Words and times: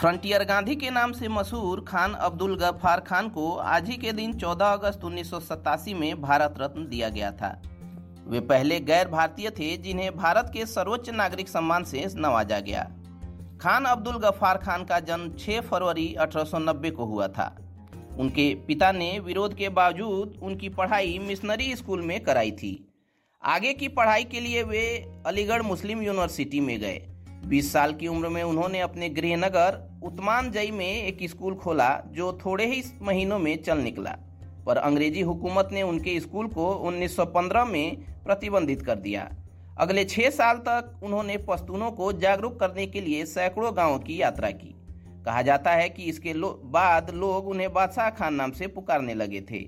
Frontier 0.00 0.44
Gandhi 0.44 0.76
के 0.76 0.90
नाम 0.90 1.12
से 1.12 1.28
मशहूर 1.28 1.84
खान 1.88 2.12
अब्दुल 2.12 2.56
गफ्फार 2.56 3.00
खान 3.00 3.28
को 3.28 3.56
आज 3.56 3.88
ही 3.88 3.96
के 3.96 4.12
दिन 4.12 4.32
14 4.32 4.72
अगस्त 4.72 5.04
उन्नीस 5.04 5.30
सौ 5.30 5.40
सतासी 5.40 5.94
में 5.94 6.22
भारत 6.22 6.54
रत्न 6.58 6.88
दिया 6.88 7.08
गया 7.08 7.30
था। 7.32 7.62
वे 8.26 8.40
पहले 8.40 8.80
गैर 8.80 9.08
भारतीय 9.08 9.50
थे, 9.50 9.76
जिन्हें 9.76 10.16
भारत 10.16 10.50
के 10.54 10.66
सर्वोच्च 10.66 11.10
नागरिक 11.10 11.48
सम्मान 11.48 11.84
से 11.84 12.06
नवाजा 12.16 12.60
गया। 12.60 12.82
खान 13.60 13.84
अब्दुल 13.84 14.16
गफ्फार 14.16 14.58
खान 14.58 14.84
का 14.84 15.00
जन्म 15.00 15.30
6 15.36 15.60
फरवरी 15.60 16.14
1890 16.14 16.90
को 16.90 17.04
हुआ 17.04 17.28
था। 17.28 17.56
उनके 18.18 18.54
पिता 18.54 18.92
ने 18.92 19.18
विरोध 19.18 19.54
के 19.54 19.68
बावजूद 19.68 20.40
उनकी 20.42 20.68
पढ़ाई 20.68 21.18
मिशनरी 21.18 21.76
स्कूल 21.76 22.02
में 22.02 22.20
कराई 22.20 22.50
थी। 22.50 22.92
आगे 23.42 23.72
की 23.72 23.88
पढ़ाई 23.88 24.24
के 24.24 24.40
लिए 24.40 24.62
वे 24.62 25.12
अलीगढ़ 25.26 25.62
मुस्लिम 25.62 26.02
यूनिवर्सिटी 26.02 26.60
में 26.60 26.80
गए। 26.80 27.13
20 27.44 27.72
साल 27.72 27.92
की 27.92 28.08
उम्र 28.08 28.28
में 28.28 28.42
उन्होंने 28.42 28.80
अपने 28.80 29.08
गृहनगर 29.08 30.00
उत्मान 30.02 30.46
उत्मानजई 30.46 30.70
में 30.70 31.02
एक 31.02 31.30
स्कूल 31.30 31.54
खोला 31.54 32.02
जो 32.06 32.38
थोड़े 32.46 32.66
ही 32.66 32.82
महीनों 33.02 33.38
में 33.38 33.62
चल 33.62 33.78
निकला। 33.78 34.18
पर 34.66 34.76
अंग्रेज़ी 34.76 35.20
हुकूमत 35.20 35.68
ने 35.72 35.82
उनके 35.82 36.20
स्कूल 36.20 36.46
को 36.46 36.72
1915 36.72 37.64
में 37.64 37.96
प्रतिबंधित 38.24 38.82
कर 38.82 38.94
दिया। 38.94 39.30
अगले 39.78 40.04
छह 40.04 40.30
साल 40.30 40.56
तक 40.56 41.00
उन्होंने 41.02 41.36
पश्तूनों 41.36 41.90
को 41.90 42.12
जागरूक 42.12 42.60
करने 42.60 42.86
के 42.86 43.00
लिए 43.00 43.26
सैकड़ों 43.26 43.76
गाँवों 43.76 43.98
की 43.98 44.22
यात्रा 44.22 44.50
की। 44.50 44.74
कहा 45.24 45.42
जाता 45.42 45.70
है 45.70 45.88
कि 45.88 46.02
इसके 46.02 46.32
लो, 46.32 46.62
बाद 46.64 47.10
लोग 47.10 47.48
उन्हें 47.48 47.72
बादशाह 47.72 48.10
खान 48.10 48.34
नाम 48.34 48.50
से 48.50 48.66
पुकारने 48.66 49.14
लगे 49.14 49.40
थे। 49.40 49.66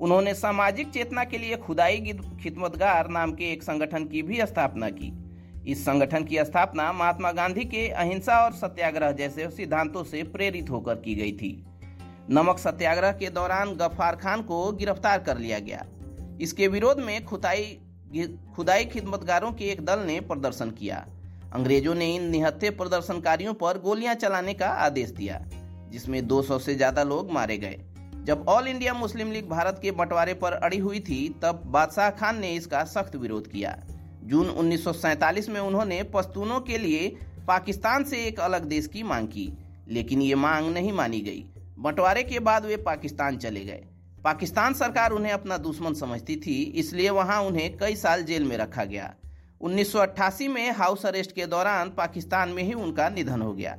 उन्होंने 0.00 0.34
सामाजिक 0.34 0.90
चेतना 0.90 1.24
के 1.24 1.38
लिए 1.38 1.56
खुदाई 1.56 1.96
खिदमतगार 2.42 3.08
नाम 3.08 3.32
के 3.32 3.52
एक 3.52 3.62
संगठन 3.62 4.04
की 4.04 4.22
भी 4.22 4.46
स्थापना 4.46 4.90
की। 4.90 5.25
इस 5.66 5.84
संगठन 5.84 6.24
की 6.24 6.36
स्थापना 6.44 6.92
महात्मा 6.92 7.30
गांधी 7.32 7.64
के 7.64 7.88
अहिंसा 7.90 8.38
और 8.40 8.52
सत्याग्रह 8.52 9.12
जैसे 9.12 9.48
सिद्धांतों 9.50 10.02
से 10.04 10.22
प्रेरित 10.22 10.70
होकर 10.70 10.94
की 10.94 11.14
गई 11.14 11.32
थी। 11.32 11.50
नमक 12.30 12.58
सत्याग्रह 12.58 13.12
के 13.12 13.30
दौरान 13.30 13.74
गफ्फार 13.76 14.16
खान 14.16 14.42
को 14.42 14.70
गिरफ़्तार 14.72 15.18
कर 15.18 15.38
लिया 15.38 15.58
गया। 15.58 15.84
इसके 16.40 16.68
विरोध 16.68 17.00
में 17.00 17.24
खुदाई 17.24 17.64
खुदाई 18.56 18.84
खिदमतगारों 18.84 19.52
के 19.52 19.64
एक 19.64 19.84
दल 19.84 20.00
ने 20.00 20.20
प्रदर्शन 20.20 20.70
किया। 20.70 21.04
अंग्रेज़ों 21.54 21.94
ने 21.94 22.14
इन 22.14 22.28
निहत्थे 22.30 22.70
प्रदर्शनकारियों 22.72 23.54
पर 23.54 23.78
गोलियाँ 23.78 24.14
चलाने 24.14 24.54
का 24.54 24.68
आदेश 24.68 25.10
दिया, 25.10 25.40
जिसमें 25.90 26.26
200 26.26 26.58
से 26.58 26.74
ज़्यादा 26.74 27.02
लोग 27.02 27.32
मारे 27.32 27.58
गए। 27.58 27.78
जब 28.24 28.44
all 28.48 28.68
India 28.68 28.94
Muslim 28.94 29.32
League 29.32 29.48
Bharat 29.48 29.78
के 29.82 29.90
बंटवारे 29.90 30.34
पर 30.34 30.52
अड़ी 30.52 30.78
हुई 30.78 31.00
थी, 31.00 31.28
तब 31.42 31.62
बादशाह 31.66 32.10
खान 32.12 32.38
ने 32.38 32.54
इसका 32.54 32.84
सख्त 32.84 33.16
विरोध 33.16 33.46
किया। 33.46 33.76
जून 34.26 34.48
1947 34.50 35.48
में 35.48 35.60
उन्होंने 35.60 36.02
पश्तूनों 36.02 36.60
के 36.60 36.78
लिए 36.78 37.08
पाकिस्तान 37.48 38.04
से 38.04 38.24
एक 38.24 38.40
अलग 38.40 38.64
देश 38.64 38.86
की 38.86 39.02
मांग 39.02 39.28
की, 39.28 39.52
लेकिन 39.88 40.22
ये 40.22 40.34
मांग 40.34 40.72
नहीं 40.74 40.92
मानी 40.92 41.20
गई। 41.20 41.44
बंटवारे 41.78 42.22
के 42.22 42.38
बाद 42.38 42.64
वे 42.64 42.76
पाकिस्तान 42.76 43.36
चले 43.36 43.64
गए। 43.64 43.82
पाकिस्तान 44.24 44.74
सरकार 44.74 45.10
उन्हें 45.10 45.32
अपना 45.32 45.56
दुश्मन 45.58 45.94
समझती 45.94 46.36
थी, 46.36 46.62
इसलिए 46.62 47.10
वहाँ 47.10 47.40
उन्हें 47.42 47.76
कई 47.78 47.96
साल 47.96 48.22
जेल 48.22 48.44
में 48.44 48.56
रखा 48.56 48.84
गया। 48.84 49.14
1988 49.60 50.48
में 50.48 50.70
हाउस 50.70 51.06
अरेस्ट 51.06 51.32
के 51.32 51.46
दौरान 51.46 51.90
पाकिस्तान 51.90 52.48
में 52.48 52.62
ही 52.62 52.72
उनका 52.72 53.08
निधन 53.08 53.42
हो 53.42 53.52
गया। 53.52 53.76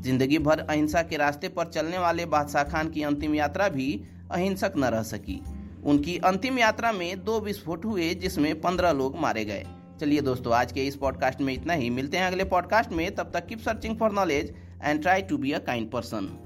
ज़िंदगी 0.00 0.38
भर 0.38 0.58
अहिंसा 0.60 1.02
के 1.02 1.16
रास्ते 1.16 1.48
पर 1.48 1.68
चलने 1.68 1.98
वाले 1.98 2.26
बादशाह 2.26 2.64
खान 2.64 2.90
की 2.90 3.02
अंतिम 3.02 3.34
यात्रा 3.34 3.68
भी 3.68 3.88
अहिंसक 4.30 4.72
न 4.76 4.84
रह 4.84 5.02
सकी। 5.02 5.40
उनकी 5.84 6.16
अंतिम 6.18 6.58
यात्रा 6.58 6.92
में 6.92 7.24
दो 7.24 7.40
विस्फोट 7.40 7.84
हुए, 7.84 8.14
जिसमें 8.14 8.60
पंद्रह 8.60 8.92
लोग 8.92 9.16
मारे 9.16 9.44
गए। 9.44 9.66
चलिए 10.00 10.20
दोस्तों, 10.20 10.52
आज 10.52 10.72
के 10.72 10.86
इस 10.86 10.96
पॉडकास्ट 10.96 11.40
में 11.40 11.54
इतना 11.54 11.72
ही। 11.72 11.90
मिलते 11.90 12.16
हैं 12.16 12.26
अगले 12.26 12.44
पॉडकास्ट 12.44 12.90
में। 12.90 13.14
तब 13.14 13.30
तक 13.34 13.46
keep 13.46 13.60
searching 13.60 13.98
for 13.98 14.12
knowledge 14.12 14.54
and 14.84 15.02
try 15.02 15.22
to 15.22 15.38
be 15.38 15.52
a 15.52 15.58
kind 15.58 15.90
person 15.90 16.45